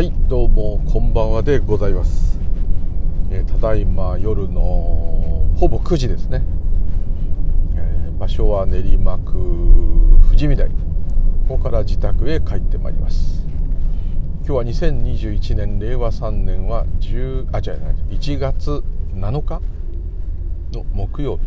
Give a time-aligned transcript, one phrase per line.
[0.00, 2.40] はいどうもこんばんはでございます、
[3.30, 4.62] えー、ただいま夜の
[5.58, 6.42] ほぼ9時ですね、
[7.76, 9.32] えー、場所は練馬区
[10.24, 10.70] 富士見台。
[10.70, 13.46] ここから自宅へ帰ってまいります。
[14.46, 18.82] 今日は2021年令和3年は10あ違う1月
[19.12, 19.60] 7日
[20.72, 21.42] の木曜日。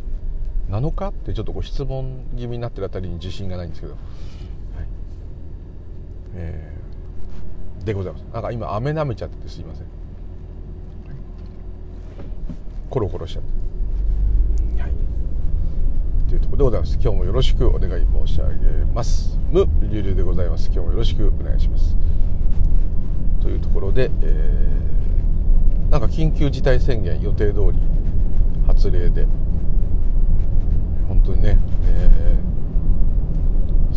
[0.70, 4.02] 7日ってちょっとご質問気味になってるあたりに自信がないんですけど、はい。
[6.36, 6.73] えー
[7.86, 8.22] でございます。
[8.34, 9.86] なんか今飴舐めちゃっててすいません。
[12.90, 14.82] コロコロしちゃって。
[14.82, 14.92] はい。
[16.30, 16.94] というところでございます。
[17.02, 18.56] 今日もよろしくお願い申し上げ
[18.94, 19.40] ます。
[19.52, 20.68] 無流々でございます。
[20.68, 21.98] 今日もよろしくお願いします。
[23.42, 27.80] というところで、えー、なんか緊急事態宣言予定通り
[28.66, 29.28] 発令で
[31.08, 31.58] 本当にね、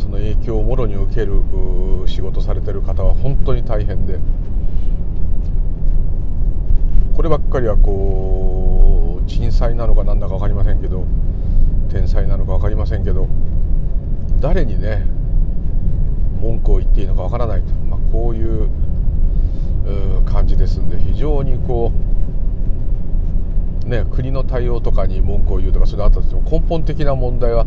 [0.06, 1.42] その影響をもろに受ける
[2.06, 4.20] 仕事されてる方は本当に大変で
[7.16, 11.04] こればっかりはこう人災なのか何だか分かりませんけど
[11.90, 13.26] 天災なのか分かりませんけど
[14.40, 15.04] 誰にね
[16.40, 18.68] 文句を言っていいのか分からないと、まあ、こういう
[20.24, 21.90] 感じですんで非常にこ
[23.84, 27.66] うね国の対応とかに文句を言うとかそれあったとしても根本的な問題は、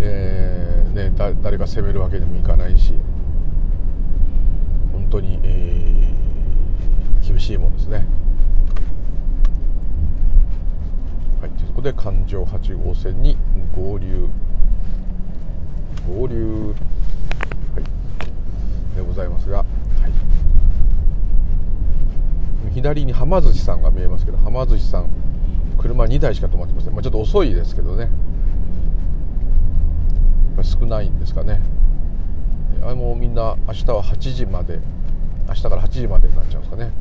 [0.00, 1.10] えーね、
[1.42, 2.92] 誰か責めるわけにもいかないし
[4.92, 8.04] 本当に、えー、厳しいもんですね。
[11.40, 13.36] はい、ということで環状8号線に
[13.74, 14.28] 合流。
[16.08, 16.74] 合流、
[17.74, 19.64] はい、でございますが、は
[22.68, 25.08] い、左にはま寿司さんが見えますけどはま寿司さん
[25.78, 28.10] 車2台しか止まってません、まあ、ちょっと遅いですけどね。
[30.62, 31.60] 少ないんですかね。
[32.82, 34.80] あれもみんな明日は8時まで
[35.48, 36.92] 明日から8時までになっちゃうんですかね。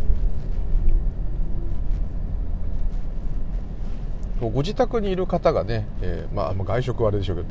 [4.42, 7.50] ご自宅にいる方がね、えー、まあ、外食はあれでしょうけど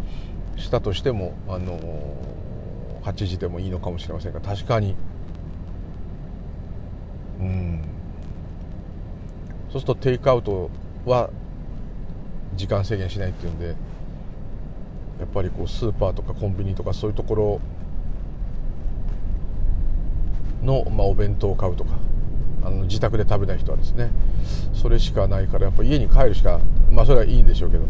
[0.61, 4.97] したとしても、あのー、8時でもいいのかもしれませんが確かに。
[7.39, 7.85] うん。
[9.71, 10.69] そうするとテイクアウト
[11.07, 11.31] は
[12.57, 13.77] 時間制限しないっていうんで
[15.21, 17.61] やっぱりこうスーパーとかコンビニとかそういうところ
[20.63, 21.99] の、まあ、お弁当を買うとか
[22.65, 24.11] あの自宅で食べない人はですね
[24.73, 26.61] それしかないからやっぱ家に帰るしか
[26.91, 27.85] まあそれはいいんでしょうけど。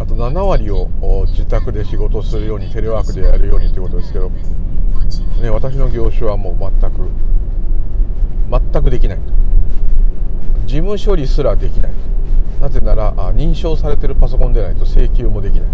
[0.00, 0.88] あと7割を
[1.28, 4.28] 自宅で仕事するようにテレワークでやるようにということですけど、
[5.40, 7.08] ね、私の業種はもう全く
[8.72, 9.18] 全くできない。
[10.66, 11.92] 事務処理すらできない。
[12.64, 15.68] なぜなら認証されてるパソコンでないと請求もできない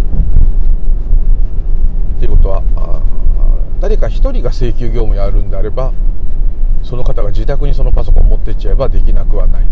[2.17, 2.65] っていうことは
[3.81, 5.93] 誰か1人が請求業務やるんであれば
[6.83, 9.67] その方が自宅にそのパソコン持ってっちゃえばできなくはない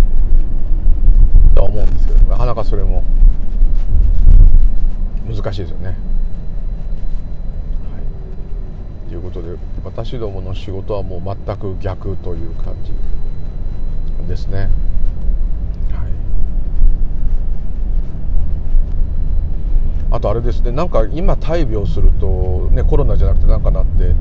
[1.57, 3.03] とは思うんですけどなかなかそれも
[5.27, 5.87] 難しいですよね。
[5.87, 5.93] は
[9.09, 12.93] い、ということで私どもの仕事はもう全く逆という感じ
[14.29, 14.71] ですね。
[20.19, 24.17] あとあれですねなんか今大病すると、ね、コロナじゃなくて何かなって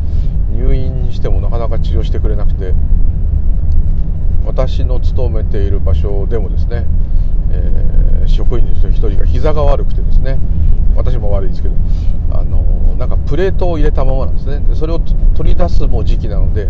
[0.51, 2.75] 入院してもなかなか治療してくれなくて
[4.45, 6.85] 私の勤めている場所でもですね、
[7.51, 10.37] えー、職員の人1人が膝が悪くてですね
[10.95, 11.75] 私も悪いですけど
[12.31, 12.61] あの
[12.95, 14.59] なんかプレートを入れたままなんですね。
[14.67, 16.67] でそれを取り出すもう時期なので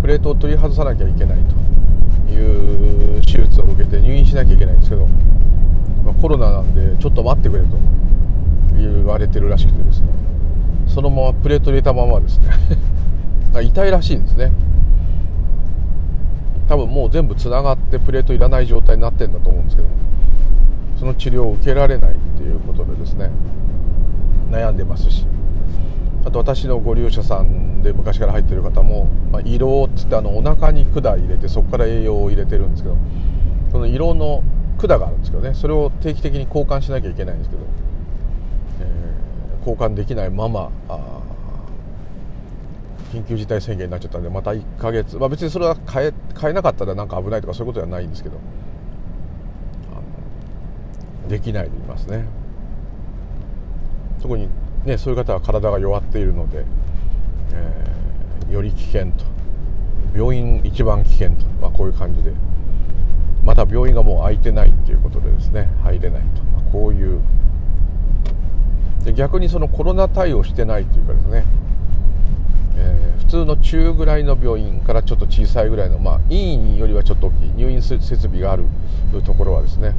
[0.00, 1.64] プレートを取り外さなきゃいけないと。
[2.32, 5.06] いう手術を受けて入院しなきゃいけないんですけど、
[6.04, 7.76] まあ、コロナなんでちょっと待ってくれと。
[8.76, 10.08] 言われてるらしくてですね。
[10.86, 12.50] そのままプレート入れたままですね。
[13.62, 14.52] 痛いらしいんですね。
[16.68, 19.88] 多分もう全部つながってプレートいらない状態になってんだと思うんですけど。
[20.98, 23.30] その治療を受けられないっていうことでですね。
[24.50, 25.26] 悩んでますし。
[26.24, 32.96] あと私のご利用者さんで昔から入ってる方も、まあ、色っつってあのお腹に管入れてそこから栄養を入れてるんですけど
[33.70, 34.42] その色の
[34.78, 35.54] 管があるんですけどね。
[35.54, 37.83] それを定期的に交換しなきゃいけないんですけど。
[39.66, 40.70] 交換できないまま
[43.12, 48.38] 緊急事態宣言になっちゃったんでまた1ヶ月、まあ、別にそれは変え変えなかったらなんか危ないとかそういうことではないんですけど
[51.28, 52.26] できないでいますね。
[54.20, 54.48] 特に
[54.84, 56.64] ねそういう方は体が弱っているので、
[57.52, 59.24] えー、より危険と
[60.14, 62.32] 病院一番危険と、まあ、こういう感じで
[63.42, 67.20] また病院がもう空いてないっていうことでですね入れないと、まあ、こういう
[69.04, 71.44] で逆にそのコロナ対応してないというかですね。
[73.18, 78.64] 普通の中ぐらいの病院からちょっと小さいぐらいの、まあ、医院よりはちょっと大きい入院設備がある
[79.24, 79.94] ところはですね。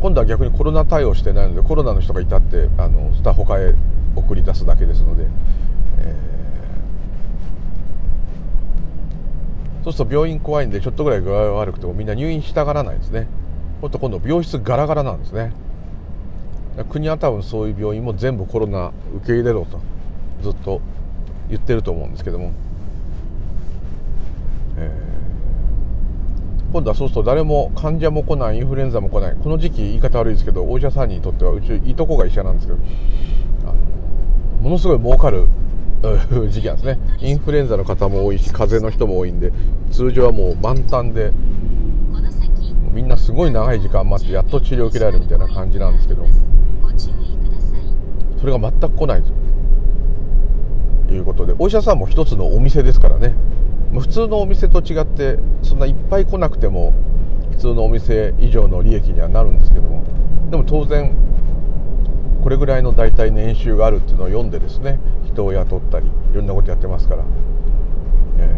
[0.00, 3.74] 今度は逆にコロナ対応してないのでコロナの人がいたってあのスタ他へ
[4.16, 5.28] 送り出すだけですので、
[5.98, 13.28] えー、そうすると病院怖いんでちょっとぐらい具合が悪くてもみんな入院したがらないですね。
[13.80, 15.52] もっと今度病室ガラガラなんですね。
[16.88, 19.80] 国は多分そういう病院も全部コロナ受け入れろと
[20.42, 20.80] ずっと
[21.48, 22.52] 言ってると思うんですけども、
[24.78, 29.36] えー、今度はそうすると誰も患者も来ないインフルエンザも来ない。
[29.36, 32.78] この時期言い方悪いですけどお医者さんにとってはうちいとこが医者なんですけど
[34.62, 35.48] ものすごい儲かる
[36.48, 36.98] 時期なんですね。
[37.20, 39.52] インフルエンザの方も多いし風邪の人も多いんで
[39.90, 41.32] 通常はもう満タンで
[42.92, 46.26] みんなすごい長い時間待ってやっと治療を受けられるみたいな感じなんですけど
[48.42, 49.36] それが全く来ないですよ
[51.14, 53.34] いうことでお医者さんも一つのお店ですからね。
[53.92, 56.94] 普通のお店と違ってそんないっぱい来なくても
[57.50, 60.02] 普通のお店以上の利益にはなるんですけども。
[60.50, 61.14] でも当然
[62.42, 67.24] これぐらいの大体年収があるっていうのを読んでですね人を雇ったりいろんなことやってますから、
[68.38, 68.48] え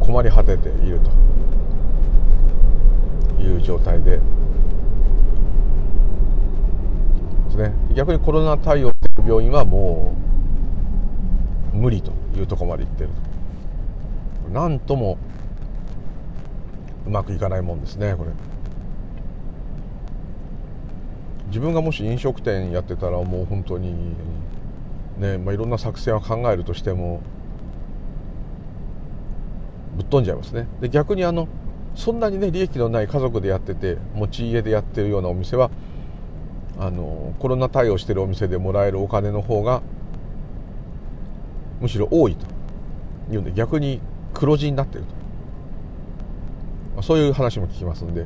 [0.00, 1.00] ー、困り果てている
[3.36, 4.20] という状態で
[7.58, 7.72] ね。
[7.94, 10.14] 逆にコロナ対応してる病院はも
[11.74, 13.10] う無理というとこまでいってる
[14.46, 14.50] と。
[14.50, 15.18] なんとも
[17.06, 18.30] うまくいかないもんですねこれ。
[21.48, 24.14] 自分がもし飲食店やってたらもう本当に
[25.18, 27.20] ね、まあ、いろんな作戦を考えるとしても
[29.96, 30.66] ぶっ飛んじゃいますね。
[30.80, 31.48] で逆にあの
[31.94, 35.70] そんなにね利益のない家族でやってて持ち家でやってるようなお店は
[36.78, 39.82] あのコロナ対応してるお店でもらえるお金の方が
[41.80, 42.46] むしろ多いと。
[43.30, 44.00] いうんで逆に
[44.32, 45.10] 黒字になってると、
[46.96, 48.24] ま、そういう話も聞きますんで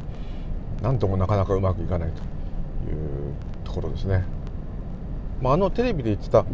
[0.80, 2.32] なんともなかなかうまくいかないと。
[2.90, 3.34] いう
[3.64, 4.24] ところですね、
[5.40, 6.44] まあ、あのテレビで言ってた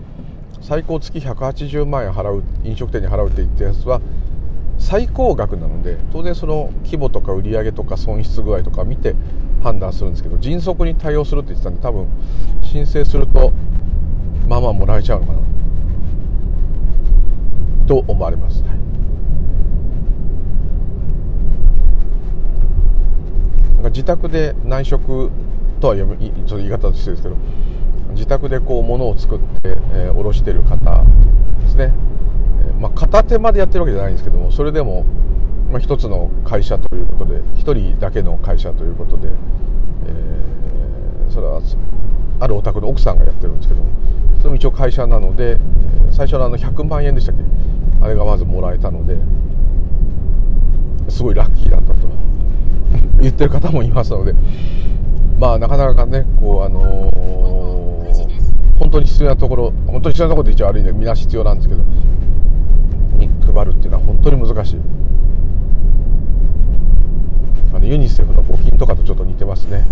[0.60, 4.00] 最高月180万円払う飲食店に払うって言ったやつは
[4.78, 9.14] 最高額なので当然その規模とか売上とか損失具合とか見て
[9.62, 12.08] 判断するんですけど迅速に対応するって言ってたんで多分
[12.62, 13.52] 申請すると
[14.48, 15.38] まあまあもらえちゃうのかな
[17.86, 18.70] と思われます、はい、
[23.74, 25.30] なんか自宅で内職
[25.80, 26.08] とはちょっ
[26.46, 27.36] と言い方としてですけど
[28.10, 31.04] 自宅でこう物を作って、えー、卸してる方
[31.62, 32.17] ですね、えー、
[32.78, 35.04] まあ、片手までやってるわけじゃないんですけどもそれでも、
[35.70, 41.60] まあ、一つの会社ということで一人だけの会社ということで、えー、それは
[42.40, 43.90] あるお宅の奥さんがやってるんですけども
[44.38, 45.58] それも一応会社なので
[46.10, 47.42] 最初のあの100万円でしたっけ？
[48.00, 49.18] あれがまずもらえたので
[51.08, 52.08] すごいラッキーだったと。
[53.20, 54.34] 言ってる方もいますので
[55.38, 61.82] まあなかなかねこうあのー、本当に必要なところ本当に必要なところで一応悪いんでみんな必要なんですけど
[63.18, 64.80] に配るっていうのは本当に難しい。
[67.74, 69.86] あのユニセフの募金とかとちょっと似てますね。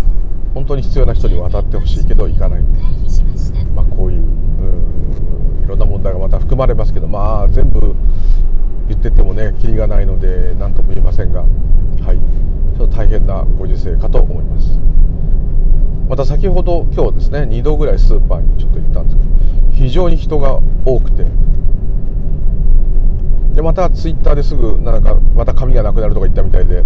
[0.53, 2.63] 本当に必要な人に渡ってほしいけど行かない。
[3.75, 4.23] まあこういう
[5.63, 7.95] いろんな問題がまた含まれますけどまあ全部
[8.87, 11.47] 言っててもねキリがないので何とも言えませんがは
[12.13, 12.17] い。
[12.77, 14.79] ちょっと大変なご時世かと思います。
[16.09, 19.29] また先ほど今日ですね2度ぐらいスーパーにちょっと行ったんですけど
[19.73, 21.25] 非常に人が多くて
[23.57, 26.83] でまたツイッターですぐなんかまた紙がなくなるとか言ったみたいで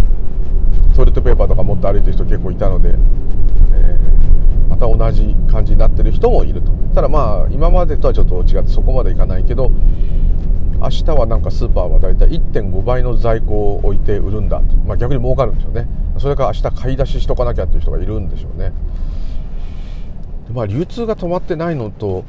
[0.95, 6.71] トイレットペーパーとか持って歩いてる人結構いたので、えー、また同じ感じになってる人もいると。
[6.95, 9.69] ただまあ今までとはちょっと違ってそこまでいかないけど
[10.79, 15.89] 明日はなんかスーパーはだいたい1.5倍の在庫を置いて売るんだと、まあ、逆に儲かるんでしょうね。
[16.19, 18.71] それから明日買い出ししとかなきゃっていう人がいるんでしょうね。
[20.53, 22.23] まあ流通が止まってないのと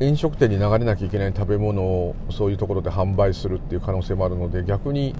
[0.00, 5.14] 飲食店に流れなきゃいけない食べ物をそういうところで販売するっていう可能性もあるので逆に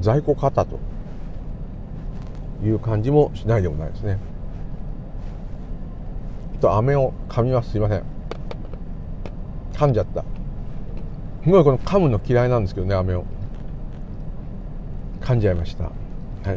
[0.00, 0.80] 在庫過多と
[2.64, 4.18] いう感じもしないでもないですね。
[6.60, 7.70] と飴を噛みます。
[7.70, 8.02] すいません。
[9.72, 10.24] 噛んじゃった。
[11.42, 13.24] すごいこの噛むの嫌いなんですけどね飴を。
[15.20, 15.84] 噛んじゃいました。
[15.84, 15.92] はい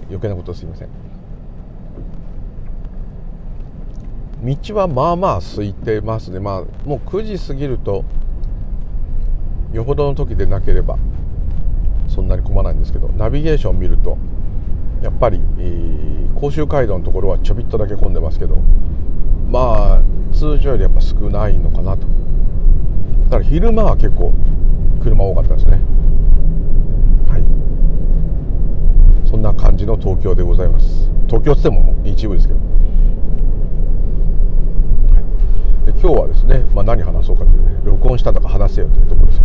[0.07, 1.02] 余計なことすいません。
[4.43, 6.39] 道はまあまあ空いてますね。
[6.39, 8.03] まあもう9時過ぎると
[9.71, 10.97] よほどの時でなければ
[12.07, 14.17] そんなに混まないんですけどナビゲーション見ると
[15.01, 18.57] やっぱり、えー、甲州街道のところはちょびっとだけ混んでますけど
[19.49, 22.07] まあ通常よりやっぱ少ないのかなと。
[23.25, 24.33] だから昼間は結構
[25.01, 25.79] 車多かったですね。
[27.29, 27.43] はい。
[29.27, 31.09] そんな感じの東京でございます。
[31.27, 32.65] 東京っつっても一部ですけど、は
[35.83, 39.41] い、で今日はですね、まあ、何話そうかというね録音したんだか話せよというところです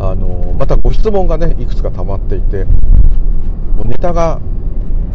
[0.00, 2.64] あのまたご質問がねいくつか溜まっていて
[3.84, 4.40] ネタが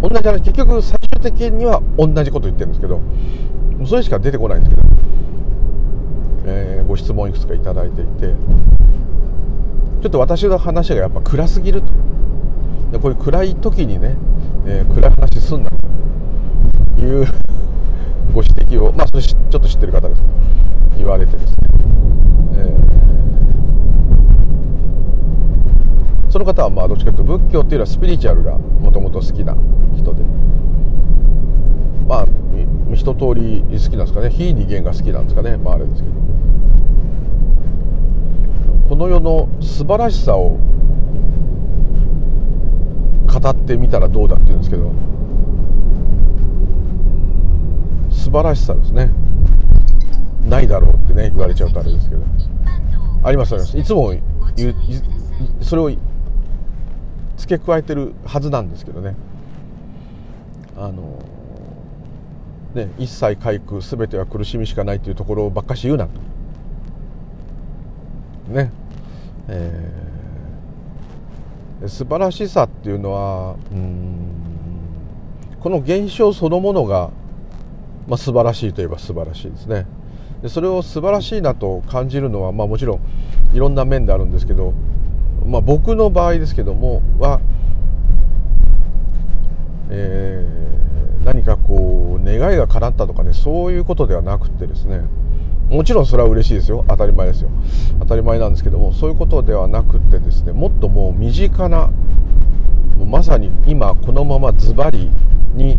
[0.03, 3.01] 同じ話結局最終的には同じこと言ってるんですけど
[3.87, 4.87] それしか出てこないんですけど、
[6.45, 8.35] えー、ご質問いくつか頂いていて
[10.03, 11.87] ちょっと私の話がやっぱ暗すぎると。
[12.91, 14.15] でこういう暗い時にね、
[14.67, 17.25] えー、暗い話すんなという
[18.35, 20.28] ご指摘をまあそれちょっと知ってる方です。
[20.99, 21.57] 言われてですね、
[22.53, 29.55] えー、その方はまあどっちかというと仏教っていうのはスピリチュアルがもともと好きな
[29.97, 30.23] 人で
[32.05, 32.27] まあ
[32.93, 34.29] 一通り好きなんですかね。
[34.29, 35.57] 非二元が好きなんですかね。
[35.57, 36.15] まああれですけど。
[38.89, 40.57] この世の素晴らしさを
[43.27, 44.91] 語ってみたらどうだって言うんですけど。
[48.09, 49.11] 素晴らしさですね。
[50.49, 52.23] ないだろうってね言われちゃうとあれですけど。
[53.23, 53.77] ありますあります。
[53.77, 54.13] いつも
[54.55, 54.75] 言う
[55.61, 55.91] それを
[57.37, 59.15] 付け加えてるはずなんですけどね。
[60.77, 61.21] あの
[62.73, 66.11] ね一切回復全ては苦しみしかないというところばっかし言うなと。
[68.53, 68.71] ね。
[69.47, 74.29] えー、素晴らしさっていうのはうん
[75.59, 77.09] この現象そのものが、
[78.07, 79.85] まあ、素晴らしいといえば素晴らしいですね。
[80.41, 82.99] でそれを素晴らしいなと感じるのは、まあ、もちろん
[83.53, 84.73] いろんな面であるんですけど、
[85.45, 87.41] まあ、僕の場合ですけどもは、
[89.89, 95.01] えー、何かこう願いが叶ったとかねそういうことではなくてですね
[95.69, 96.83] もちろんそれは嬉しいですよ。
[96.87, 97.51] 当たり前ですよ。
[97.99, 101.91] 当たり前なんですけどもそういうことではなくてですねもっともう身近な
[102.97, 105.11] もうまさに今このままズバリ
[105.53, 105.77] に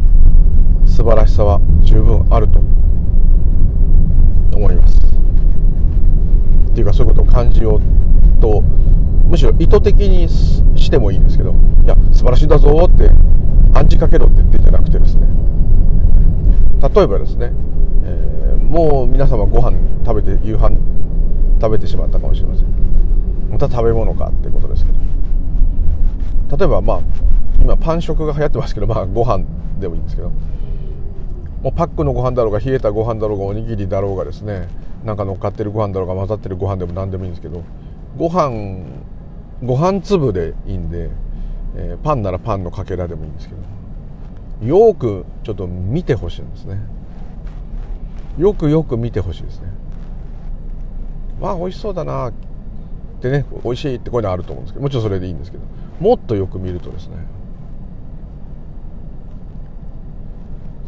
[0.87, 2.61] 素晴らしさは十分あると
[4.53, 4.99] 思います。
[6.71, 8.63] っていうかそういうことを感じようと
[9.29, 11.55] むしろ意図的にしてもいいんですけど
[11.85, 13.11] いや素晴らしいだぞって
[13.75, 15.27] 暗示かけろって言ってんじゃなくてですね。
[16.83, 17.53] 例えばですね
[18.05, 19.77] えもう皆様ご飯
[20.07, 20.79] 食べて夕飯
[21.61, 22.67] 食べてしまったかもしれません。
[23.51, 26.57] また食べ物かってことですけど。
[26.57, 27.01] 例えばまあ
[27.63, 29.45] 今パン食が流行ってますけどまあご飯
[29.79, 30.33] でもいいんですけど。
[31.63, 34.69] もうパックのご飯だろうが冷えたご飯だろうがおにぎりだろうがですね
[35.05, 37.63] なんか乗っかってるご飯だろうが混ざってるご飯でも何でもいいんですけど
[38.17, 38.85] ご飯
[39.63, 41.11] ご飯粒でいいんで、
[41.77, 46.79] えー、パンならパンのかけらでもいいんですけどよくちょっと見てほしいんですね。
[48.39, 49.69] よくよく見てほしいですね。
[51.41, 52.33] まあ美味しそうだなっ
[53.23, 55.65] てね美味しいってこういうのあると思うんですけどもちろんそれでいいんですけど
[56.01, 57.17] もっとよく見るとですね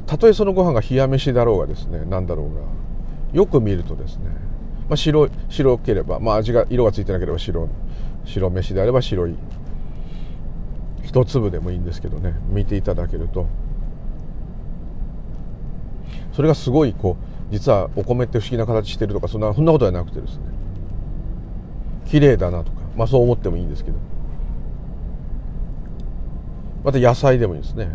[0.06, 2.60] たとえそのご飯が冷や飯だろうがですね何だろうが
[3.32, 4.26] よく見るとですね、
[4.88, 7.68] まあ、白白ければ、まあ、味が色がついてなければ白
[8.24, 9.36] 白飯であれば白い
[11.02, 13.46] 一粒でもいいんですけどね見ていただけると。
[16.32, 20.44] それがすごいこう実はお米って不思議な形してるとかそんなそんなことはなくてですね
[22.06, 23.98] 綺麗だなとかまあそう思ってもいいんですけど。
[26.84, 27.88] また野菜でもいいですね。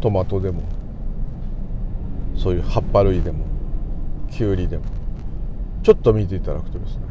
[0.00, 0.62] トマトでも。
[2.36, 3.44] そういう葉っぱ類でも
[4.30, 4.84] きゅうりでも。
[5.82, 7.02] ちょっと見ていただくとですね。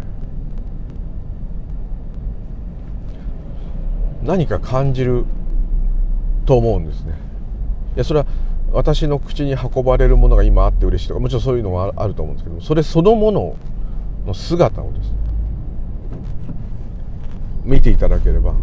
[4.23, 5.25] 何か感じる
[6.45, 7.13] と思うんですね。
[7.95, 8.25] いやそれは
[8.71, 13.55] 私の口に運ばれるものが今あって嬉しいとかもちろんそういうのはあると思うんですけどそれそのもの
[14.25, 15.17] の姿をですね
[17.63, 18.53] 見ていただければ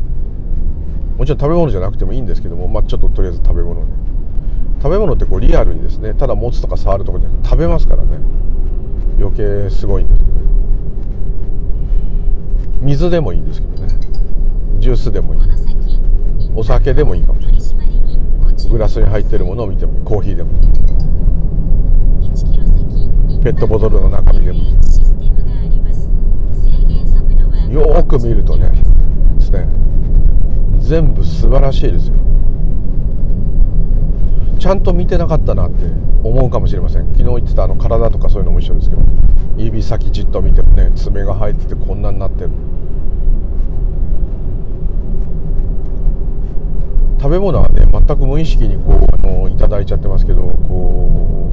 [1.17, 3.93] もちろん食べ物じゃなくてもいいんですけども、まあ、ちょっととりあえず食べ物で
[4.83, 8.19] 食べ物ってこうリアルにですねただ持つとか触るとかじゃなくて食べますからね。
[9.19, 10.31] 余計すごいんですけど
[12.81, 13.89] 水でもいいんですけどね。
[14.79, 15.41] ジュースでもいい。
[16.57, 17.61] お酒でもいいかもしれない。
[18.71, 20.51] グラスに入ってるものを見てもコーヒーでも。
[23.43, 24.61] ペットボトルの中身でも。
[27.71, 28.71] よく見るとね
[29.37, 29.69] ですね
[30.79, 32.15] 全部素晴らしいですよ。
[34.61, 35.85] ちゃんと見てなかったなって
[36.23, 37.07] 思うかもしれません。
[37.15, 39.03] 昨日言ってたあの体とかそういうのも一緒ですけど。
[39.57, 42.51] 指先じっと見てもね爪が生えててこんなになってる。
[47.19, 51.53] 食べ物はね全く無意識にこうあのいただいちゃってますけどこ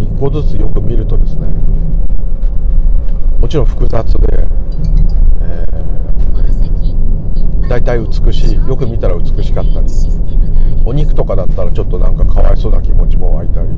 [0.00, 1.46] う一個ずつよく見るとですね。
[3.38, 4.46] もちろん複雑で、
[5.40, 8.54] えー、大体美しい。
[8.54, 9.88] よく見たら美しかったり
[10.84, 13.68] お肉とかだったらちょっとなんかかわいそうな気持ちも湧いたり。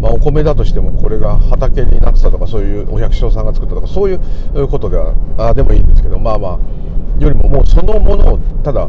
[0.00, 8.88] まあ、お米だとしてもこれが畑になってたとかそういうお百姓さんが作ったとかそういうことではあでもいいんですけどまあまあよりももうそのものをただ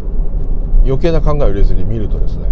[0.85, 2.45] 余計な考えを入れずに見るとですね。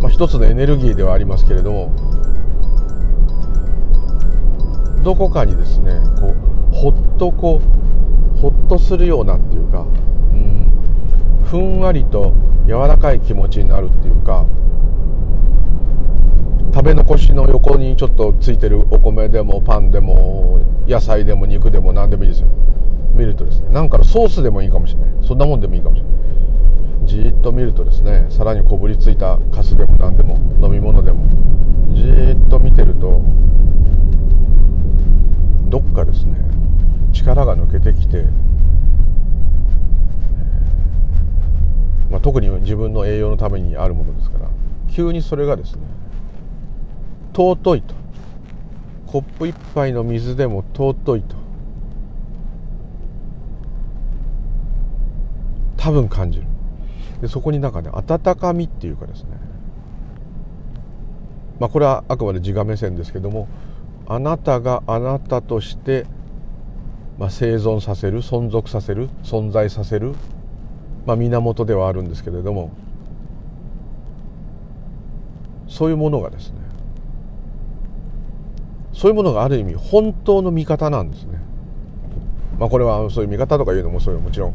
[0.00, 1.94] まあ、一つのエネルギーではありますけれども
[5.02, 6.34] どこかにですねこ
[6.72, 7.83] うほっとこう
[8.44, 9.84] ほっとするようなっていうか、う
[10.36, 10.70] ん、
[11.46, 12.34] ふんわりと
[12.66, 14.44] 柔らかい気持ちになるっていうか
[16.74, 22.48] 食べ残しの横にちょっとついてるお米でもパンでも野菜でも肉でも何でもいいですよ。
[23.14, 25.10] 見るとですねなんかソースでもいいかもしれない。
[25.26, 27.06] そんなもんでもいいかもしれない。
[27.06, 31.26] じーっと見るとですねさらにこぶりついたカスでも何でも飲み物でも
[31.94, 33.22] じーっと見てると
[35.68, 36.44] どっかですね
[37.24, 38.24] 力が抜けてきて、
[42.10, 44.48] まあ、特に自分の栄養のためにあるものですから
[44.92, 45.82] 急にそれがですね
[47.32, 47.94] 尊いと。
[49.06, 51.36] コップ一杯の水でも尊いと。
[55.76, 56.46] 多分感じる。
[57.20, 59.30] でそこになんかね温かみっていうかですね。
[61.58, 63.48] まあこれはあくまで自我目線ですけども
[64.06, 66.06] あなたがあなたとして、
[67.18, 70.14] まあ、生存させる存続させる存在させる、
[71.06, 72.72] まあ、源ではあるんですけれども
[75.68, 76.64] そういうものがですね
[78.92, 81.38] そういうものがある意味本当の味方なんですね。
[82.58, 84.54] まあ、これはそういう見方とかいうのもそういうもちろん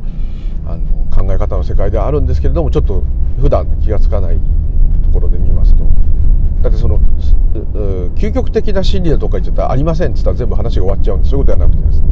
[0.66, 3.04] あの考え方の世界ではあるんですけれどもちょっと
[3.42, 4.40] 普段気が付かない
[5.04, 5.84] ところで見ますと。
[6.62, 7.00] だってその
[8.16, 12.09] 究極的な真理だとか言っちゃったらありませんっつったら全部話が終わっちゃうんでそういうことではなくてですね。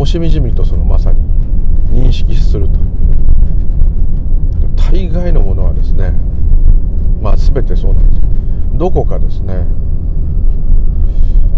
[0.00, 1.20] もしみじみとそのまさに
[1.92, 2.78] 認識すると。
[4.90, 6.14] 大概のものはですね
[7.20, 8.20] まあ全てそうなんです。
[8.78, 9.66] どこかですね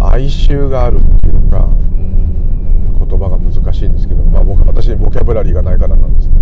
[0.00, 6.34] 哀愁があるっていうかうん言葉が難しいんですけど、まあ、僕私にボキャブラリーがないからなんですけ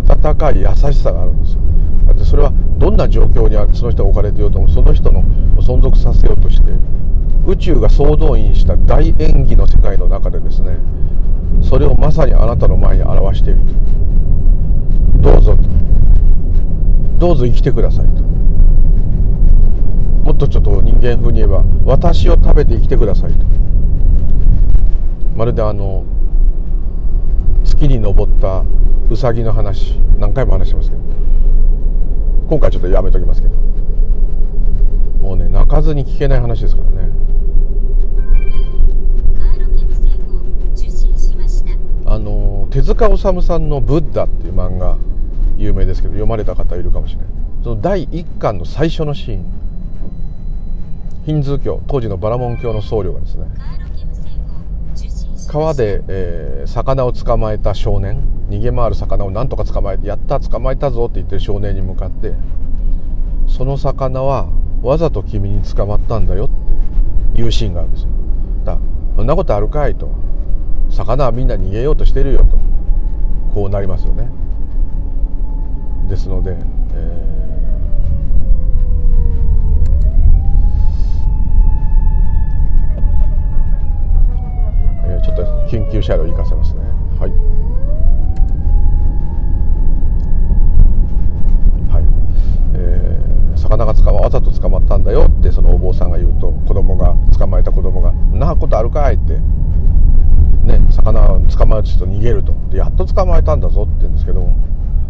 [0.00, 1.60] ど温かい優しさがあるんですよ。
[2.06, 5.24] だってそれはどんな状況にその人が置かれていようともその人の
[5.58, 6.70] 存続させようとして
[7.46, 10.78] 宇宙が総動員した大演技の世界の中でですね
[11.62, 13.60] それをまさにあなたの前に表している
[15.20, 15.30] と。
[15.30, 15.62] どうぞと。
[17.18, 18.22] どうぞ生きてくださいと。
[20.24, 23.38] もっとちょっと人間風に言えば私を食べて生きてくださいと。
[25.36, 26.04] まるであの
[27.64, 28.64] 月に登った
[29.10, 31.02] ウサギの話何回も話してますけど。
[32.48, 33.54] 今回ちょっとやめときますけど。
[35.22, 37.13] もうね泣かずに聞けない話ですからね。
[42.84, 44.96] 塚治虫さんの「ブッダ」っていう漫画
[45.56, 47.26] 有名ですけど読まれた方いるかもしれない。
[47.62, 49.44] その第1巻の最初のシーン。
[51.24, 53.46] ヒンズー教当時のバラモン教の僧侶がですね
[55.48, 58.20] 川で、えー、魚を捕まえた少年
[58.50, 62.34] 逃げ回る魚をなんとか捕まえてやった捕まえたぞって言ってる少年に向かって
[63.46, 64.48] その魚は
[64.82, 66.50] わざと君に捕まったんだよ
[67.34, 68.08] っていうシーンがあるんですよ。
[68.64, 68.78] だ
[69.16, 70.10] そんなことあるかいと。
[70.90, 72.63] 魚はみんな逃げようとしてるよと。
[73.54, 74.28] こうなりますよね。
[76.08, 76.56] ですので、
[76.92, 77.34] えー
[85.24, 86.80] ちょっと緊急車両行かせますね。
[87.18, 87.30] はい。
[91.90, 92.04] はい。
[92.74, 99.38] えー、魚が捕まわざと捕まったんだよってそのお坊さんが言うと子供が捕まえた子供が「なことあるかい」って
[100.64, 102.54] ね魚を捕まえる人逃げると。
[102.70, 104.56] でやっと捕まえたんだぞって言うんですけども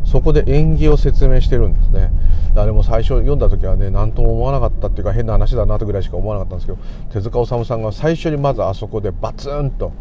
[0.04, 2.10] そこで縁起を説明してるんですね。
[2.54, 6.78] 誰も最初読んだ時はね何とも思わなかったっていうか変な話だなとぐらいしか思わなかったんですけど
[7.10, 9.92] 手塚治虫さんが最初にまずあそこでバツンと。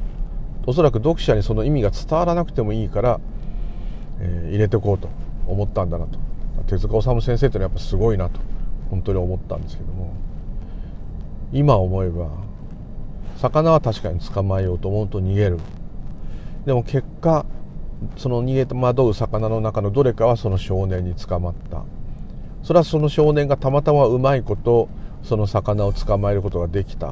[0.65, 3.19] おそらく読者にその意味が伝わらなくてもいいから、
[4.21, 5.09] えー、入れておこうと
[5.45, 6.17] 思ったんだなと。
[6.67, 8.39] 手塚治虫先生ってのはやっぱすごいなと
[8.89, 10.13] 本当に思ったんですけども。
[11.51, 12.29] 今思えば
[13.43, 15.59] 魚は確かに捕まえようと思うと逃げる。
[16.65, 17.45] でも結果
[18.15, 21.83] その逃げ惑う魚の中のどれかはその少年に捕まった。
[22.61, 24.87] それはその少年がたまたまうまいこと
[25.23, 27.07] その魚を捕まえることができた。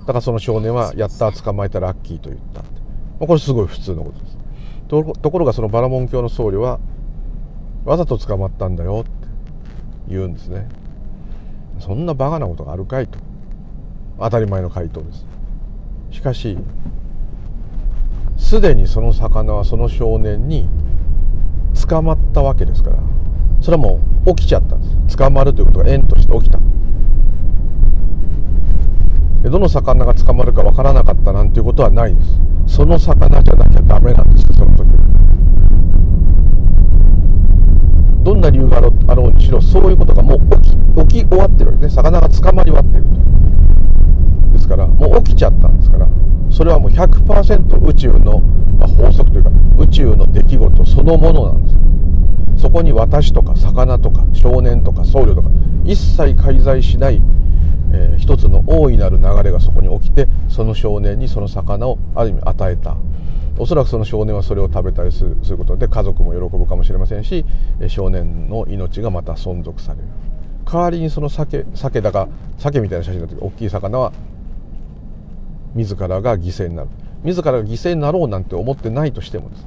[0.00, 2.64] だからその少年は「やった捕まえたラッキー」と言った、
[3.24, 4.38] これすごい普通のことです。
[4.88, 6.80] とところがそのバラモン教の僧侶は
[7.84, 9.10] わざと捕まったんだよって
[10.08, 10.66] 言うんですね。
[11.78, 13.20] そんなバカなことがあるかいと。
[14.20, 15.26] 当たり前の回答です。
[16.10, 16.58] しかし
[18.36, 20.68] すでにその魚はその少年に
[21.88, 22.98] 捕まったわけですから
[23.60, 25.16] それはもう起きちゃったんです。
[25.16, 26.58] 捕まるということが縁として起きた。
[29.48, 32.24] どの魚が捕まるかわからなかったなんていうことはないんで
[32.66, 32.76] す。
[32.76, 34.86] その魚じゃなきゃダメなんですその時。
[38.22, 40.76] どんな理由があろうにしろそういうことがもう起き
[41.08, 41.90] 起き終わってるわけね。
[41.90, 42.99] 魚が捕まり終わってる。
[44.70, 46.08] からもう起きちゃったんですから
[46.50, 48.40] それはもう100%宇宙の
[48.96, 51.70] 法則というか宇宙の出来事そのものなんで
[52.56, 52.62] す。
[52.62, 55.48] そこに私とか魚とか少年とか僧侶とか
[55.84, 57.20] 一切介在しない
[57.92, 62.96] えー、一つの大いなる流れがそこに起きてその少年にその魚をある意味与えた。
[63.58, 67.44] おそらくその少年はそれを食べたりすることで家族も喜ぶかもしれませんし
[67.88, 70.04] 少年の命がまた存続される。
[70.64, 72.28] 代わりにその鮭鮭だか
[72.58, 74.12] 鮭みたいな写真だった大きい魚は
[75.74, 76.88] 自らが犠牲になる。
[77.22, 79.66] 自らが犠牲になろうなんて思ってないとしてもです。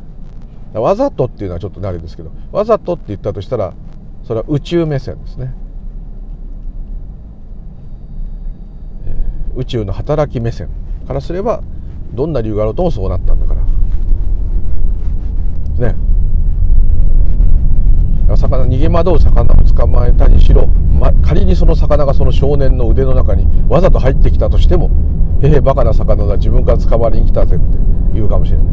[0.79, 3.75] わざとっていうのはちょっと慣れですけどわざとって言ったとしたら
[4.23, 5.53] それは宇宙目線ですね。
[9.55, 10.69] 宇宙の働き目線
[11.07, 11.61] からすれば
[12.13, 13.61] どんな理由があろうともそうなったんだから。
[15.91, 15.95] ね。
[18.35, 20.67] 魚逃げ惑う魚を捕まえたにしろ、
[20.99, 24.89] ま、仮にその魚がその少年の腕の中にわざと入ってきたとしても
[25.43, 26.37] 「へえバカな魚だ。
[26.37, 27.65] 自分から捕まりに来たぜ」って
[28.13, 28.67] 言うかもしれない。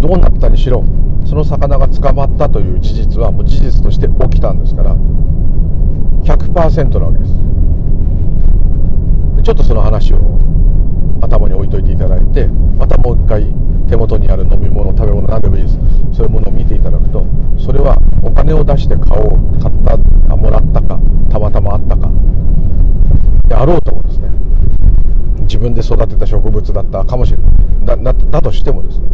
[0.00, 0.82] どうなったにしろ
[1.26, 4.96] その魚が捕まったという事実はもう事実として起きたんですから
[6.24, 7.34] 100%なわけです。
[9.42, 10.18] ちょっとその話を
[11.20, 12.46] 頭に置いといていただいて
[12.78, 13.44] またもう一回
[13.88, 15.78] 手元にある飲み物食べ物何でもいいです。
[16.12, 17.24] そういうものを見ていただくと
[17.58, 22.10] それはお金を出して買おう買ったもらったかたまたまあったか
[23.48, 24.28] であろうと思うんですね。
[25.42, 28.04] 自分で育てた植物だったかもしれない。
[28.04, 29.08] だだとしてもですね。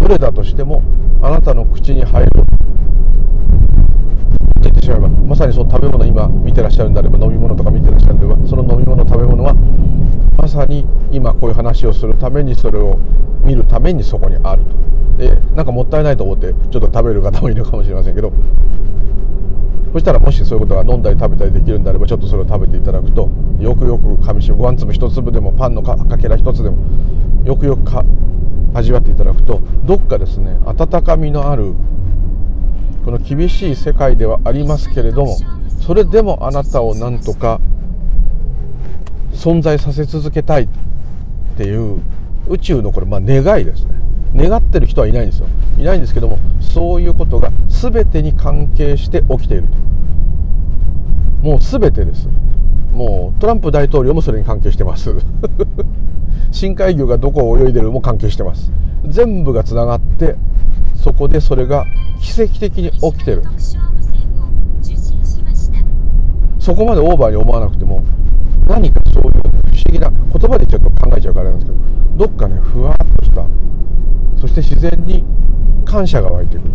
[0.00, 0.82] どれだとしても
[1.22, 2.30] あなたの口に入る。
[4.62, 9.54] 言ってしまえばまさにその食べ物今見てらっしゃるんであれば飲み物とか見てらっしゃるんであればその飲み物食べ物は
[10.36, 12.98] まさに今こういう話をするためにそれを
[13.44, 14.82] 見るためにそこにあると。
[15.18, 18.32] でなんかもったいないと思ってちょっと食べる方もいるかもしれませんけど
[19.92, 23.28] そしたらもしそういうことが飲んだり食べたりできるんであればちょっとそれを食べていただくと
[23.60, 26.78] よくよく噛みしめご飯粒一粒でもパンのかけら一つでも
[27.44, 28.02] よくよくか
[28.74, 31.74] 味わっていただくとどっかですね温かみのある
[33.04, 35.36] この厳しい世界ではありますけれども
[35.80, 37.60] それでもあなたをなんとか
[39.34, 40.68] 存在させ続けたいっ
[41.56, 42.00] ていう
[42.48, 44.01] 宇宙のこれまあ願いですね。
[44.34, 45.46] 願ってる人はいないんですよ。
[45.78, 49.68] いないんですけどもそういうことが全てに関係して起きている
[51.42, 51.46] と。
[51.46, 52.28] もう全てです。
[52.92, 55.14] もうトランプ大統領もそれに関係してます。
[56.50, 58.70] 深海魚がどこを泳いでるも関係してます。
[59.06, 60.36] 全部がつながって
[60.94, 61.84] そこでそれが
[62.20, 63.42] 奇跡的に起きてる。
[66.62, 68.04] そこまでオーバーに思わなくても
[68.68, 70.18] 何かそういう不思議な言
[70.48, 73.44] 葉でちょっと考えちゃうからなんですけどどっかねふわっとした
[74.42, 75.24] そして自然に
[75.84, 76.70] 感謝が湧いてくる。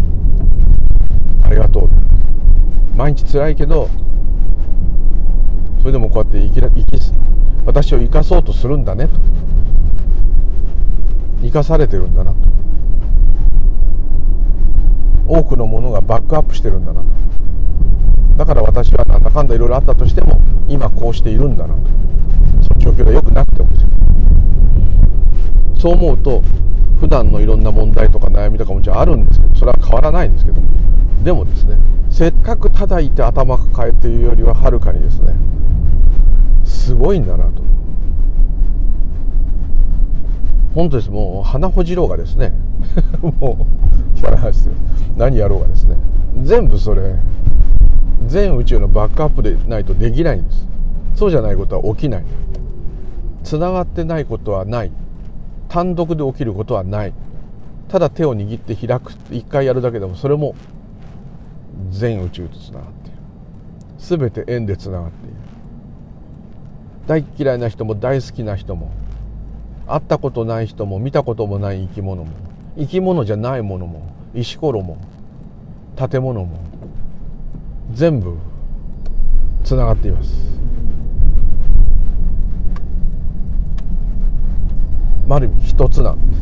[1.44, 1.90] ありがとう。
[2.96, 3.90] 毎日辛いけど
[5.80, 7.12] それでもこうやって生き生き
[7.66, 9.20] 私を生かそうとするんだねと。
[11.42, 12.38] 生かされてるんだなと。
[15.28, 17.08] 多くのものがバックアップしてるんだなと。
[18.38, 21.82] だから私はなんだかんだいろいろあったとしても今こうしているんだなと。
[22.62, 23.90] その状況が良くなくてもですよ。
[25.78, 26.42] そう思うと
[27.00, 30.62] 普段のいろんな問題とか悩みとかもちろんあるんですけどそれは変わらないんですけど
[31.24, 31.78] でもですね
[32.10, 35.34] せっかくただいて頭抱えているよりははるかにですね
[36.66, 37.68] すごいんだなと。
[40.74, 41.10] 本当です。
[41.10, 42.54] もう鼻ほじろうがですね
[43.40, 44.70] もう聞かない話です
[45.16, 45.98] 何やろうがですね
[46.44, 47.16] 全部それ
[48.28, 50.68] 全宇宙のバックアップでないとできないんです。
[51.16, 52.24] そうじゃないことは起きない。
[53.44, 54.92] つながってないことはない。
[55.70, 57.14] 単独で起きることはない。
[57.88, 59.14] ただ手を握って開く。
[59.32, 60.56] 一回やるだけでもそれも
[61.90, 63.18] 全宇宙とつながっている
[63.98, 65.36] 全て縁でつながっている。
[67.08, 68.92] 大嫌いな人も大好きな人も
[69.88, 72.32] 会ったことない人も見たこともない生き物も
[72.78, 74.98] 生き物じゃないものも石ころも
[75.96, 76.60] 建物も
[77.94, 78.36] 全部
[79.64, 80.57] つながっています。
[85.28, 86.42] まる一つなんです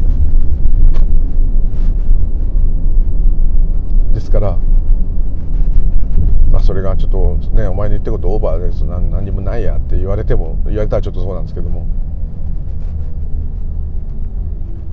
[4.13, 4.57] ですから
[6.51, 8.85] まあそれがちょっとねお前の言ってることオーバーです。
[8.85, 11.85] 何何もないやって言われても言われたらちょっとそうなんですけども。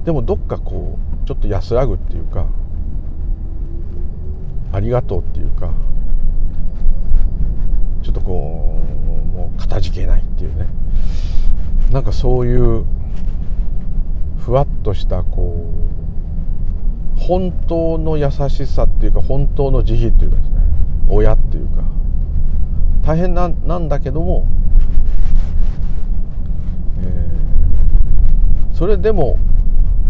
[0.05, 2.47] でもどっかこうちょっと安らぐっていうか
[4.73, 5.71] ありがとうっていうか
[8.03, 8.81] ちょっとこ
[9.33, 10.67] うもうかたじけないっていうね。
[11.93, 12.85] なんかそういう
[14.45, 15.71] ふわっとしたこ
[17.17, 20.57] う本当の優しさっていうか本当の慈悲っていうかですね。
[21.09, 21.85] 親っていうか。
[23.05, 24.47] 大変ななんだけども、
[27.01, 29.39] えー、それでも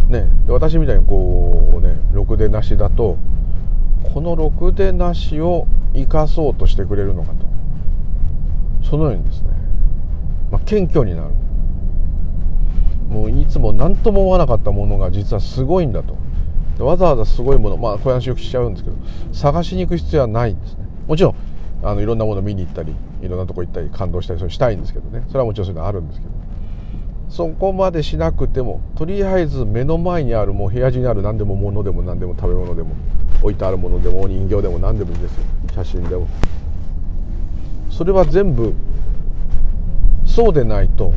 [0.08, 3.18] ね私みたいにこうねろくでなしだと
[4.14, 7.46] このろくでなしを生かそうとしてくれるのかと。
[8.82, 9.48] そのようにですね、
[10.50, 11.41] まあ、謙虚になる。
[13.12, 16.16] もういつも何とも思わなかったものが実はすごいんだと。
[16.84, 18.96] わざわざすごいものまあこういう話よくしちゃうんですけど
[19.32, 20.84] 探しに行く必要はないんですね。
[21.06, 21.34] もちろん
[21.84, 25.24] あのいろんなもの見に行ったりいろんなとこ行ったり感動したりそれしたいんですけどね。
[25.28, 26.32] それはもちろんそういうのあるんですけど。
[27.28, 32.90] そこまでしなくてもとりあえず目の前にあるもう部屋中にある何でも物でも何でも食べ物でも
[33.40, 35.42] 置いてあるものでもお人形でも何でもいいんですよ。
[35.74, 36.26] 写真でも。
[37.90, 38.74] それは全部
[40.26, 41.14] そうでないと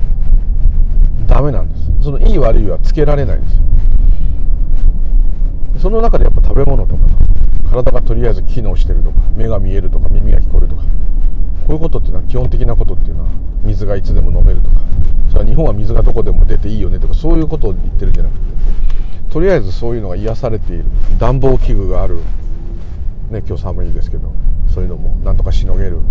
[1.28, 1.85] ダメなんです。
[2.06, 3.62] そのいい悪いはつけられないんですよ。
[5.80, 7.02] その中でやっぱ食べ物とか
[7.68, 10.88] 体がとりあえず機能してるとか目が見えるとか耳が聞こえるとかこ
[11.70, 13.30] ういうことっていうのは基本的なことっていうのは
[13.64, 14.76] 水がいつでも飲めるとか
[15.32, 18.46] それは日本は水がどこでも出ていいよねとかそういうことを言ってるんじゃなくて
[19.32, 20.86] とりあえずそういうのが癒されている。
[21.18, 22.18] 暖房器具がある、
[23.32, 24.32] ね、今日寒いですけど
[24.72, 26.02] そういうのもなんとかしのげる。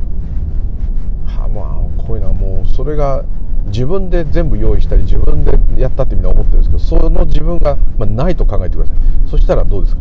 [1.24, 3.24] はあまあこういうのはもうそれが
[3.66, 8.96] 自分で全部用意したり自分でやったってみんな思ってるんですけどその自分が、まあ、ないと考えてください。
[9.28, 10.00] そしたらどうですか？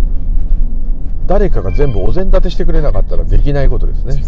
[1.26, 4.21] 誰かが全部お膳立てしてくれなかったらできないことですね。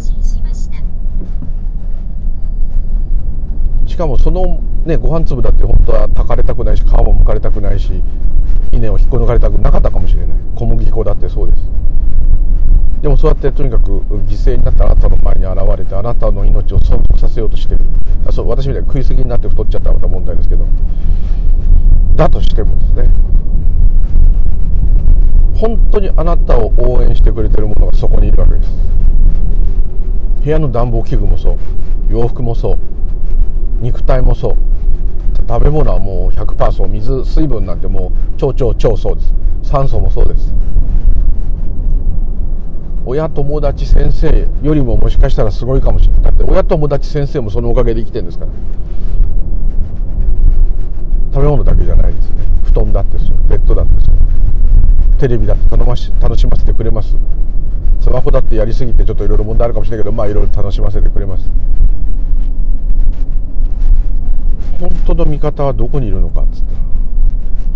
[3.86, 8.02] しかもそのねご飯粒だって本当は炊かれたくないし皮も剥かれたくないし
[8.72, 10.38] 稲を引っこ抜かれたくなかったかもしれない。
[10.56, 11.62] 小麦粉だってそうです
[13.02, 17.82] でもそうやってとにかく犠牲になってあなたの前に現れてあなたの命を尊服させようとしてる。
[18.28, 20.66] あそう私みたいに食い過ぎになって太っちゃったらまた問題ですけど。
[22.16, 23.10] だとしてもですね
[25.56, 28.70] 本当にあなたを応援してくれてるものがそこにいるわけです。
[30.44, 31.58] 部屋の暖房器具もそう。
[32.10, 32.78] 洋服もそう。
[33.82, 34.58] 肉体もそう。
[35.48, 36.88] 食べ物はもう100%そう。
[36.88, 39.34] 水水分なんてもう超超超そうです。
[39.64, 40.54] 酸素もそうです。
[43.06, 46.22] 親友達先生よりももしかしたらすごいかもしれない。
[46.24, 48.52] だって親友達先生もそのおかげで生きてるんですから。
[51.34, 52.36] 食べ物だけじゃないですね。
[52.64, 53.36] 布団だってそう。
[53.48, 54.16] ベッドだってそう。
[55.18, 57.16] テレビだって楽し楽しませてくれます。
[58.00, 61.50] スマホだってやりすぎてちょっといろいろ問題あるかもしれないけどまあいろいろ楽しませてくれます。
[64.80, 66.78] 本当の味方はどこにいるのかっつったら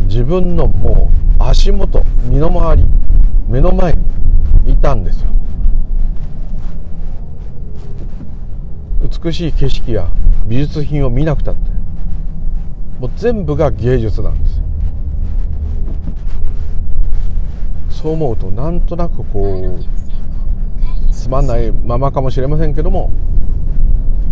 [0.06, 2.86] 自分のもう足元身の回り
[3.50, 3.94] 目の前
[4.64, 5.30] にいたんですよ。
[9.24, 10.08] 美しい景色や
[10.46, 11.70] 美術品を見なくたって。
[13.00, 14.62] もう全部が芸術なんです
[18.02, 23.12] そう思うとなんとなくこうつまんないままかもしれませんけども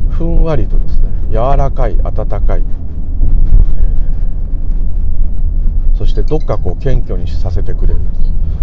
[0.09, 2.63] ふんわりとですね柔らかい温かい、
[5.97, 7.99] そしてどっかこう謙虚にさせてくれる。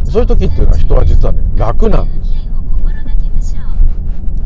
[0.04, 2.32] そういう時っていうのは人は実はね楽なんです。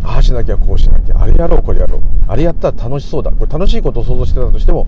[0.03, 2.01] ああしなきゃこうしなきゃあれやろうこれやろう。
[2.27, 3.31] あれやったら楽しそうだ。
[3.31, 4.87] これ楽しいことを想像してたとしても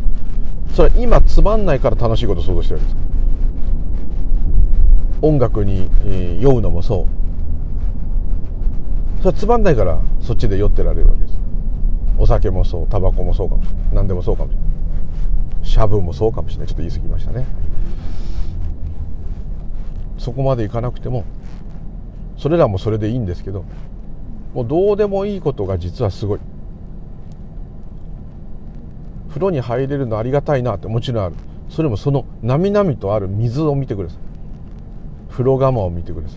[0.75, 2.97] それは今つまんないから楽しいことを想像してるんです。
[5.23, 7.07] 音楽に、えー、酔うのもそう。
[9.19, 11.39] それはつまんないからそっちで酔ってられるわけです。
[12.17, 13.83] お酒もそうタバコもそうかもしれない。
[13.93, 14.71] 何でもそうかもしれない。
[15.63, 16.69] シャブもそうかもしれない。
[16.69, 17.45] ちょっと言い過ぎましたね。
[20.21, 21.25] そこまでいかなくても
[22.37, 23.65] それらもそれでいいんですけど
[24.53, 26.41] もうどうでもいいことが実はすごい。
[29.29, 31.37] 風呂に入れるのありがたいなってもちろんある。
[31.69, 34.19] それもそのなみなみとある水を見てください。
[35.31, 36.37] 風呂釜を見てくださ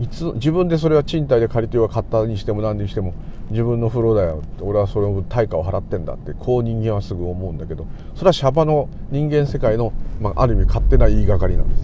[0.00, 0.04] い。
[0.04, 3.12] いつ自分でそれは賃貸で借りては買ったにしても何にしても
[3.52, 4.42] 自分の風呂だよ。
[4.60, 6.32] 俺はそれを対価を払ってんだって。
[6.32, 7.86] こう人間はすぐ思うんだけど。
[8.14, 11.82] それはシャバの人間世界の、まあ、ある意味勝手な言いがかりなんです。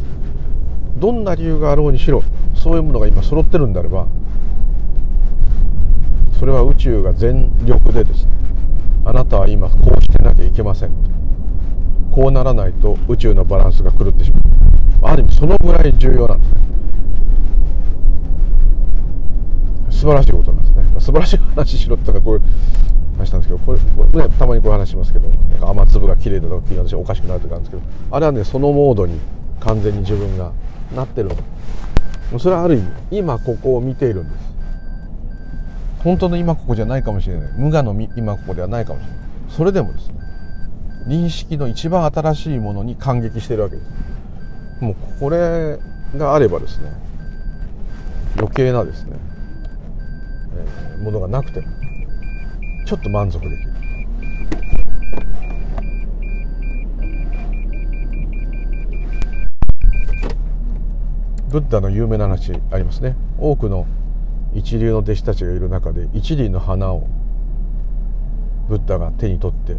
[0.99, 2.23] どんな理由があろうにしろ
[2.55, 4.09] そういうものが今揃ってるんであれば
[6.41, 8.25] それは宇宙が全力でです。
[8.25, 8.33] ね
[9.05, 11.11] あなたは今こうしてなきゃいけませんと。
[12.11, 14.43] こうならないと宇宙のバランスが狂ってしまう。
[15.03, 16.61] ある意味そのぐらい重要なんですね
[19.91, 20.68] 素晴らしいことなんです。
[21.09, 22.43] 素晴らしい話しろってかこういう
[23.17, 29.19] 話したんですけどこれ、ね、たまにこういう話しますけどなんか雨粒が綺麗だとき私おかしくなる時あるんですけどあれはねそのモードに
[29.61, 30.53] 完全に自分が
[30.95, 32.39] なってるの。
[32.39, 34.45] それはある意味今ここを見ているんです。
[36.05, 37.53] 本当の今ここじゃないかもしれない。
[37.57, 39.19] 無我の今ここではないかもしれない。
[39.49, 40.15] それでもですね
[41.07, 43.89] 認識の一番新しいものに感激してるわけです。
[44.85, 45.79] もうこれ
[46.19, 46.93] があればですね
[48.37, 49.17] 余計なですね、
[50.59, 51.67] えー、ものがなくても
[52.87, 53.73] ちょっと満足できる。
[61.51, 63.17] ブッダの有名な話ありますね。
[63.39, 63.87] 多くの
[64.55, 67.09] 一流の弟子たちがいる中で一輪の花を
[68.69, 69.77] ブッダが手に取って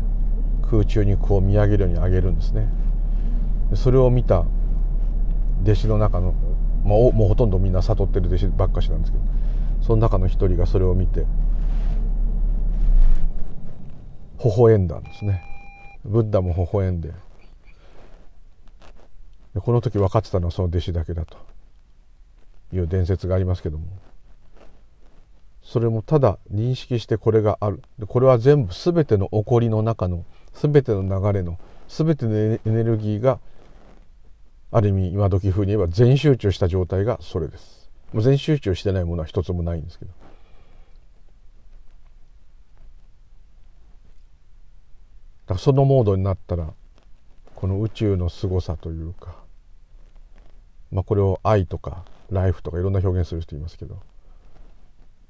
[0.69, 2.67] 空中にこう見上げるように上げるんですね。
[3.75, 4.45] それを見た
[5.63, 6.33] 弟子の中の、
[6.83, 9.23] もうほとんどみんな悟ってる弟子ばっかしなんですけど
[9.89, 11.25] その中の一人がそれを見て
[14.37, 15.41] 微笑んだんですね。
[16.05, 17.11] ブッダも微笑んで
[19.55, 21.39] この時分かってたのはその弟子だけだと。
[22.71, 23.87] いう伝説がありますけども。
[25.63, 27.81] それもただ認識してこれがある。
[28.05, 30.23] これは全部全ての起こりの中の
[30.53, 33.39] 全ての流れの全てのエネルギーが
[34.69, 37.78] ある意味今時風に言えば全集中した状態がそれです。
[38.15, 40.11] 全集中してないものは一つもないんですけど。
[45.47, 46.73] だそのモードになったら
[47.55, 49.35] この宇宙の凄さというか
[50.91, 53.99] まあこれを愛とかライフとかいろんな表現する人いますけど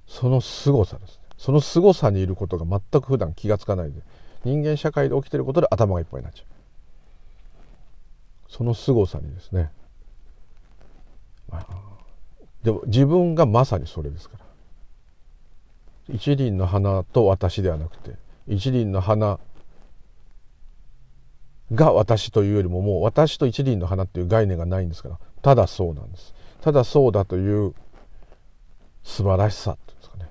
[0.08, 1.20] その凄さですね。
[1.38, 4.02] その凄さにいることが全く普段気が付かないで
[4.44, 6.46] 人間社会で起きてることで頭がいっぱいになっちゃう。
[8.50, 9.72] その凄さにですね、
[11.50, 11.66] まあ、
[12.64, 14.46] でも自分がまさにそれですから。
[16.14, 18.16] 一輪の花と私ではなくて
[18.48, 19.40] 一輪の花
[21.72, 25.20] が私というよりももう私と一輪の花っていう概念がないんですから。
[25.42, 26.34] ただそうなんです。
[26.62, 27.74] ただそうだという
[29.04, 30.30] 素晴らしさっていうんですかね。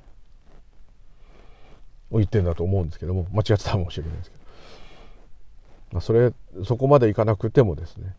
[2.11, 4.43] を言ってんだと思うんですけども間違ってたかもしれないですけど、
[5.93, 6.33] まあ、それ
[6.65, 8.15] そこまでいかなくてもですね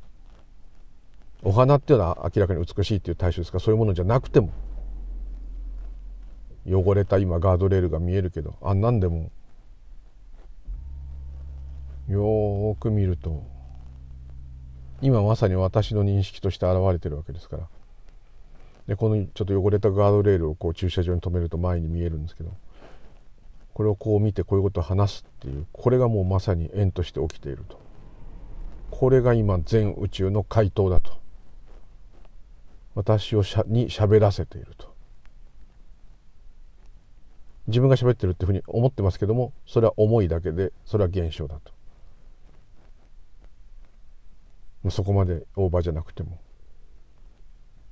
[1.42, 3.60] お花っていうのは明らかに美しいっていう対象ですか？
[3.60, 4.52] らそういうものじゃなくても。
[6.68, 8.56] 汚れた今ガードレールが見えるけど。
[8.62, 9.32] あんなんでも。
[12.10, 13.44] よく見ると。
[15.02, 17.68] 今まさに私の認識として現れてるわけですから。
[18.88, 22.52] でこのちょっと汚れたガードレールをこう駐車場に止めると前に見えるんですけど。
[23.74, 25.66] これをこう見てこういうことを話すっていう。
[25.72, 27.80] これがもうまさに縁として起きていると。
[28.92, 31.14] これが今全宇宙の回答だと。
[32.96, 34.94] 私をしゃに喋らせていると。
[37.68, 41.60] 自分が喋ってるっていうふうに思ってますけどもそれは思いだけでそれは現象だ
[44.84, 44.90] と。
[44.90, 46.40] そこまでオーバーじゃなくても。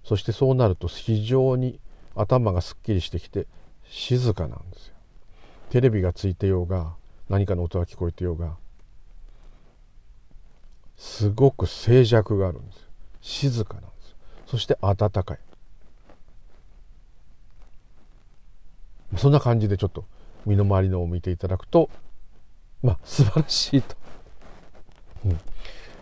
[0.03, 1.79] そしてそうなると非常に
[2.15, 3.45] 頭がすっきりしてきて
[3.83, 4.93] 静かなんですよ。
[5.69, 6.95] テレビがついてようが
[7.29, 8.55] 何かの音が聞こえてようが
[10.95, 12.87] すごく静寂があるんです
[13.21, 13.96] 静かなんです
[14.47, 15.39] そして温かい。
[19.17, 20.05] そんな感じでちょっと
[20.45, 21.89] 身の回りのを見ていただくと
[22.81, 23.95] まあ素晴らしいと、
[25.25, 25.39] うん、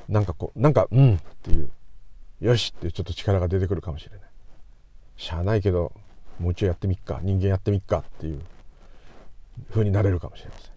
[0.10, 1.70] なんかこうなんかうんっていう
[2.42, 4.20] よしってちょっと力が出てくるかもしれない。
[5.18, 5.94] しゃあないけど
[6.40, 8.42] もう一度やってみっか人間やってみっかっていう
[9.70, 10.72] 風になれるかもしれません。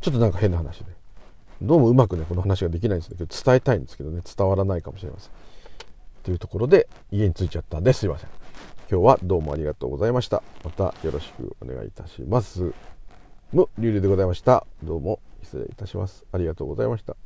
[0.00, 0.86] ちょっとなんか変な話で。
[1.62, 5.30] どうもうまくねこの話ができないんですけど伝えたいんですけどね伝わらないかもしれません。
[6.20, 8.04] っていうところで家に着いちゃったんです。
[8.04, 8.30] いません。
[8.90, 10.42] 今日はどうもありがとうございました。
[10.64, 12.72] またよろしくお願いいたします。
[13.52, 14.66] むりゅうりゅうでございました。
[14.82, 16.24] どうも失礼いたします。
[16.32, 17.16] ありがとうございました。